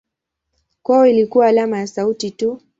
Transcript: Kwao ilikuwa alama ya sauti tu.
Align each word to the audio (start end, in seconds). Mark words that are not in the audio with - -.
Kwao 0.83 1.07
ilikuwa 1.07 1.47
alama 1.47 1.79
ya 1.79 1.87
sauti 1.87 2.31
tu. 2.31 2.61